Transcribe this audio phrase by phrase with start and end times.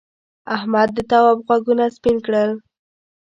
[0.55, 2.51] احمد د تواب غوږونه سپین کړل.